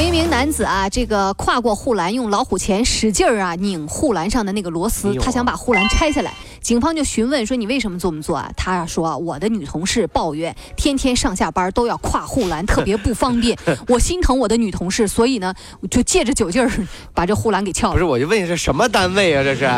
[0.00, 6.32] 有一名男子啊，这个跨过护栏，用老虎钳使劲儿啊拧护栏上的那个螺丝，他想把护栏拆下来。
[6.60, 13.58] 警方就询问说：“你为什么这么做啊？”他说：“我的女同事抱怨，天天上下班都要跨护栏，特别不方便。
[13.88, 15.52] 我心疼我的女同事，所以呢，
[15.90, 16.70] 就借着酒劲儿
[17.12, 19.42] 把这护栏给撬了。”不是，我就问一下，什么单位啊？
[19.42, 19.68] 这是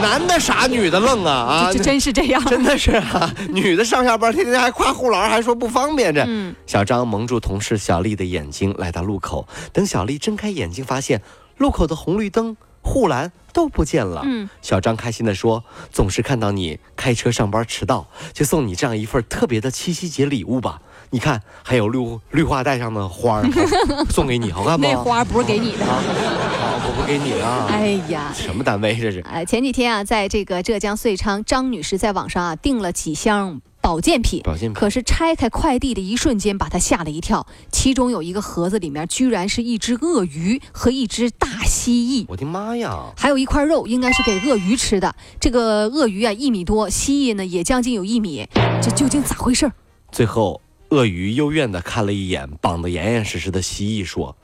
[0.00, 1.72] 男的傻，女的愣啊啊！
[1.72, 3.34] 这真是这样， 真的是啊！
[3.48, 6.14] 女的上下班天天还夸护栏，还说不方便。
[6.14, 6.26] 这
[6.66, 11.22] 小张蒙住同事小丽的眼睛，来到路口，等小丽睁开眼睛，发现
[11.56, 12.56] 路口的红绿灯。
[12.88, 14.22] 护栏都不见了。
[14.24, 20.80] 嗯，小张开心地说：“总是看到你开车上班迟到，就送你这样一份特别的七夕节礼物吧。
[21.10, 21.98] 你看，还有绿
[22.30, 23.48] 绿化带上的花儿，
[24.10, 24.88] 送给你，好看吗？
[24.90, 27.66] 那花不是给你的，好，我不给你了。
[27.70, 29.20] 哎呀，什么单位这是？
[29.20, 34.74] 哎，前几天啊，在这个浙江遂昌，张女士在网上啊订了几箱。”保健品，保健品。
[34.74, 37.46] 可是拆开快递的一瞬间，把她吓了一跳。
[37.70, 42.24] 其中有一个盒子里面，居然是一只鳄鱼和一只大蜥蜴。
[42.28, 43.12] 我的妈呀！
[43.16, 45.14] 还有一块肉，应该是给鳄鱼吃的。
[45.38, 48.48] 这个鳄鱼啊，一米多，蜥蜴呢也将近有一米。
[48.82, 49.70] 这究竟咋回事？
[50.10, 54.36] 最后，鳄鱼幽怨地看了一眼绑得严严实实的蜥蜴，说：“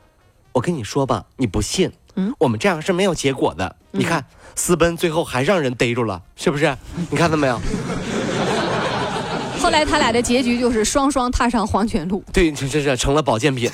[0.51, 3.75] 我跟你说吧，你不信，嗯，我们这样是没有结果的。
[3.91, 6.77] 你看，私奔最后还让人逮住了，是不是？
[7.09, 7.59] 你看到没有？”
[9.61, 12.21] 后来他俩的结局就是双双踏上黄泉路。
[12.33, 13.71] 对，这这成了保健品。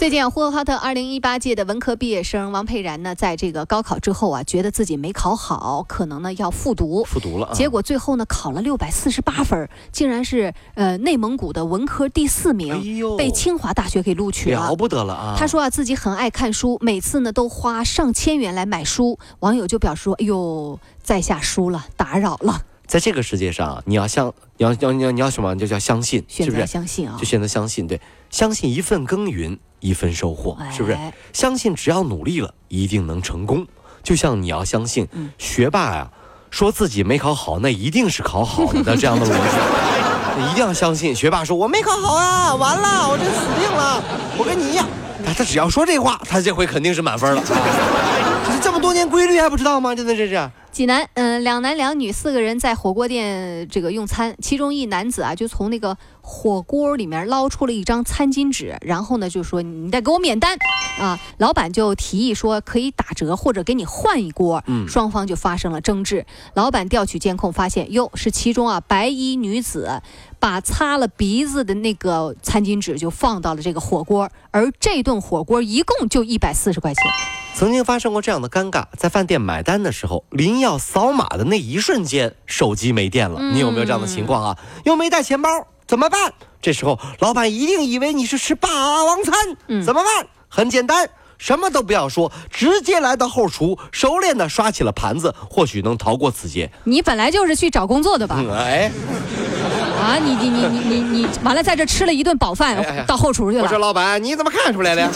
[0.00, 7.04] 最近啊，呼和浩特2018届的文科毕业生王佩然呢，在这个高考之后啊，觉得自己没考好，可能呢要复读。
[7.04, 7.50] 复读了。
[7.52, 12.82] 结果最后呢，考了648分，竟然是呃内蒙古的文科第四名，
[13.18, 14.70] 被清华大学给录取了。
[14.70, 15.36] 了不得了啊！
[15.38, 19.18] 他说啊，自己很爱看书，每次呢都花上千元来买书。
[19.40, 25.56] 网友就表示说：“哎呦，在下输了，打扰了。”在这个世界上，你要相，你要要你要你要什么？
[25.56, 26.66] 就叫相信，是不是？
[26.66, 30.98] 相信啊，就选择相信，对，相信一份耕耘一份收获，是不是？
[31.32, 33.64] 相信只要努力了，一定能成功。
[34.02, 35.06] 就像你要相信，
[35.38, 36.10] 学霸呀，
[36.50, 41.14] 说自己没考好，那一定是考好的这样的逻辑，你 一定要相信。
[41.14, 44.02] 学霸说我没考好啊，完了，我这死定了，
[44.36, 44.84] 我跟你一样。
[45.24, 47.42] 他他只要说这话，他这回肯定是满分了。
[48.60, 49.94] 这么多年规律还不知道吗？
[49.94, 50.50] 真的这是。
[50.80, 60.56] 济南，嗯，两男两女四个人在火锅店这个用餐，其中一男子啊，就从那个火锅里面捞出了一张餐巾纸，然后呢就说你得给我免单
[60.98, 61.20] 啊。
[61.36, 66.24] 老板就提议说可以打折或者给你换一锅，嗯，双方就发生了争执。
[66.54, 70.00] 老板调取监控发现，哟，是其中啊白衣女子
[70.38, 77.04] 把擦了鼻子的那个餐巾纸就放到了这个火锅，而这顿火锅一共就一百四十块钱。
[77.54, 83.40] 曾经发生过这样的尴尬，在饭店买单的时候，临要扫码的那一瞬间，手机没电了。
[83.52, 84.58] 你有没有这样的情况啊？
[84.84, 85.48] 又没带钱包，
[85.86, 86.32] 怎么办？
[86.62, 88.68] 这时候老板一定以为你是吃霸
[89.04, 90.26] 王餐，怎么办？
[90.48, 96.72] 很简单，什么都不要说，直接来到后厨，熟练的刷起了盘子，或许能逃过此劫。
[96.84, 98.42] 你本来就是去找工作的吧？
[98.52, 98.90] 哎。
[100.00, 103.64] 啊，你你你你你你完了，在这吃了一顿饱饭，到后厨去了。
[103.64, 105.06] 我说老板，你怎么看出来的？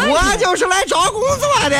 [0.00, 1.76] 我就是来找工作的。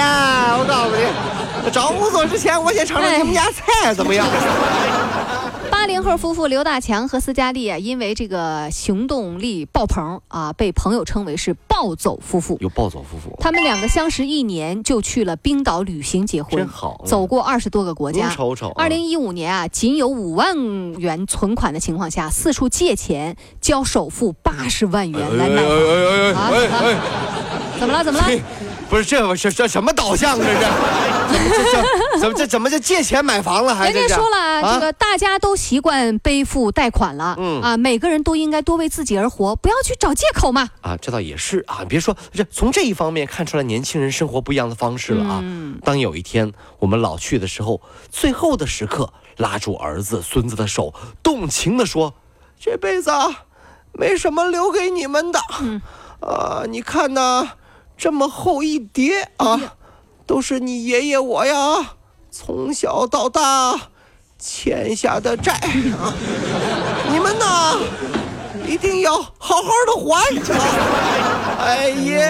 [0.58, 4.26] 我告诉你，找工作之前，我先尝尝你们家菜怎么样。
[5.70, 12.56] 八零后夫妇刘大强和斯嘉丽啊，因为这个行动力爆棚啊，被朋友称为是“暴走夫妇”。
[12.60, 13.34] 有暴走夫妇。
[13.40, 17.02] 他们两个相识一年就去了冰岛旅行结婚，真好。
[17.06, 18.28] 走过二十多个国家。
[18.30, 18.68] 瞅瞅。
[18.70, 20.56] 二零一五年啊，仅有五万
[20.94, 25.62] 元存款的情况下，四处借钱交首付八十万元来买
[26.34, 26.42] 房。
[26.42, 26.50] 啊！
[27.78, 28.04] 怎么了？
[28.04, 28.26] 怎么了？
[28.88, 30.38] 不是这这这什么导向？
[30.38, 30.58] 这是？
[31.28, 33.74] 这怎么这怎么就借钱买房了？
[33.74, 40.70] 还人家说了，这个大家都习惯背负贷款了，嗯啊，每个人都应该多为自己而活，不要去找借口嘛。
[40.80, 41.84] 啊，这倒也是啊。
[41.86, 45.44] 别说这，从这一方面看出来年轻人生活不一样的方式了啊。
[45.84, 52.14] 当有一天我们老去的时候，最后的时刻，拉住儿子孙子的手，动情的说
[52.58, 53.10] ：“这辈子
[53.92, 55.38] 没什么留给你们的，
[56.20, 57.50] 啊，你看呐。”
[57.98, 59.60] 这么厚一叠啊，
[60.24, 61.96] 都是你爷爷我呀，
[62.30, 63.74] 从小到大
[64.38, 66.14] 欠下的债啊！
[67.10, 67.76] 你们呐，
[68.68, 70.22] 一定要好好的还
[70.52, 71.66] 啊！
[71.66, 72.20] 哎，爷，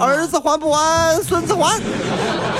[0.00, 1.78] 儿子还不完，孙子还，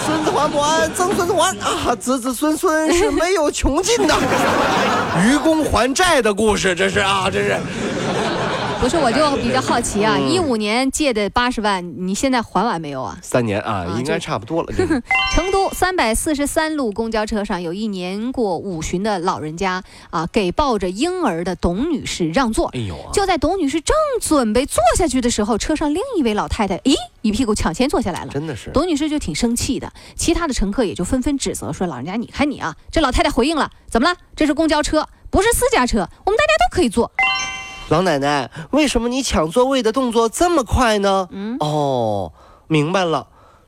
[0.04, 0.46] 孙子还。
[0.50, 4.14] 不完，曾孙子还啊，子子孙孙是没有穷尽的。
[5.24, 7.58] 愚公还债的故事，这是啊，这是。
[8.80, 13.18] 不是，我就 比较好奇啊，一五年借的八十万，你现在还完没有啊？
[13.22, 14.72] 三年啊，应该差不多了。
[15.34, 22.68] 成都三百四十三路公交车上，有一年过五旬的老人家啊，给抱着婴儿的董女士让座。
[22.72, 22.96] 哎呦！
[23.12, 28.32] 就在董女士正准备坐下去的时候，车上另一位老太太，咦，一屁股抢先坐下来了。
[28.32, 28.70] 真的是。
[28.70, 34.16] 董女士就挺生气的，其他的乘客也就纷纷指责说：“老人家，你看你啊！”这老太太回应了：“怎么了？
[34.34, 37.12] 这是公交车，不是私家车，我们大家都可以坐。”
[37.90, 41.26] 老奶奶，为什么你抢座位的动作这么快呢？
[41.32, 42.32] 嗯，哦，
[42.68, 43.26] 明白了，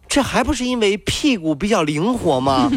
[0.08, 2.70] 这还不是因为屁股比较灵活吗？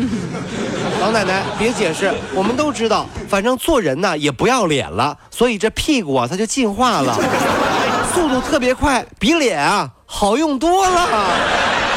[0.99, 7.15] 老奶奶，别解释，我们都知道，反正做人呢也不要脸了，所以这屁股啊它就进化了，
[8.11, 11.07] 速度特别快，比脸啊好用多了。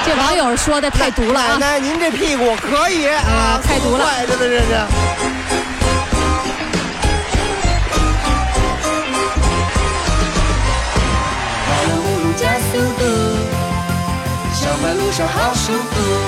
[0.05, 1.57] 这网友说的太毒了啊！
[1.59, 5.28] 奶奶，您这屁股可以啊，太毒了，真的这是。
[15.11, 16.28] 好舒服。